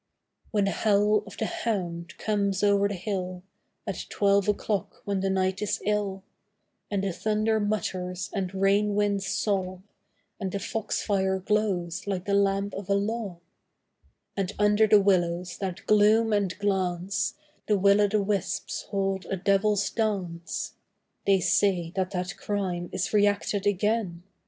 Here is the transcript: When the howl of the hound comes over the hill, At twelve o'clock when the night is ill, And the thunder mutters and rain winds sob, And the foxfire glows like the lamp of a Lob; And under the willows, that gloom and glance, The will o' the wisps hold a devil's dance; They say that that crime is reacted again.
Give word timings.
When 0.49 0.65
the 0.65 0.71
howl 0.71 1.21
of 1.27 1.37
the 1.37 1.45
hound 1.45 2.17
comes 2.17 2.63
over 2.63 2.87
the 2.87 2.95
hill, 2.95 3.43
At 3.85 4.07
twelve 4.09 4.47
o'clock 4.49 5.03
when 5.05 5.19
the 5.19 5.29
night 5.29 5.61
is 5.61 5.79
ill, 5.85 6.23
And 6.89 7.03
the 7.03 7.13
thunder 7.13 7.59
mutters 7.59 8.31
and 8.33 8.51
rain 8.51 8.95
winds 8.95 9.27
sob, 9.27 9.83
And 10.39 10.51
the 10.51 10.57
foxfire 10.59 11.37
glows 11.37 12.07
like 12.07 12.25
the 12.25 12.33
lamp 12.33 12.73
of 12.73 12.89
a 12.89 12.95
Lob; 12.95 13.41
And 14.35 14.53
under 14.57 14.87
the 14.87 14.99
willows, 14.99 15.59
that 15.59 15.85
gloom 15.85 16.33
and 16.33 16.57
glance, 16.57 17.35
The 17.67 17.77
will 17.77 18.01
o' 18.01 18.07
the 18.07 18.23
wisps 18.23 18.81
hold 18.89 19.27
a 19.27 19.37
devil's 19.37 19.87
dance; 19.91 20.73
They 21.27 21.39
say 21.41 21.91
that 21.95 22.09
that 22.09 22.37
crime 22.37 22.89
is 22.91 23.13
reacted 23.13 23.67
again. 23.67 24.23